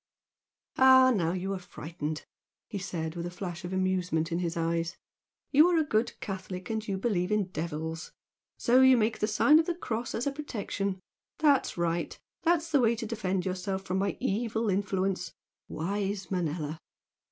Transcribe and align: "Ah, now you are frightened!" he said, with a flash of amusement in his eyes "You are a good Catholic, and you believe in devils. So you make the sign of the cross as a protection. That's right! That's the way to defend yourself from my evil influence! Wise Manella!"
"Ah, 0.79 1.11
now 1.15 1.31
you 1.33 1.53
are 1.53 1.59
frightened!" 1.59 2.25
he 2.67 2.79
said, 2.79 3.15
with 3.15 3.27
a 3.27 3.29
flash 3.29 3.63
of 3.63 3.71
amusement 3.71 4.31
in 4.31 4.39
his 4.39 4.57
eyes 4.57 4.97
"You 5.51 5.67
are 5.67 5.77
a 5.77 5.83
good 5.83 6.19
Catholic, 6.19 6.71
and 6.71 6.87
you 6.87 6.97
believe 6.97 7.31
in 7.31 7.49
devils. 7.49 8.11
So 8.57 8.81
you 8.81 8.97
make 8.97 9.19
the 9.19 9.27
sign 9.27 9.59
of 9.59 9.67
the 9.67 9.75
cross 9.75 10.15
as 10.15 10.25
a 10.25 10.31
protection. 10.31 10.99
That's 11.37 11.77
right! 11.77 12.17
That's 12.41 12.71
the 12.71 12.81
way 12.81 12.95
to 12.95 13.05
defend 13.05 13.45
yourself 13.45 13.83
from 13.83 13.99
my 13.99 14.17
evil 14.19 14.71
influence! 14.71 15.33
Wise 15.67 16.31
Manella!" 16.31 16.79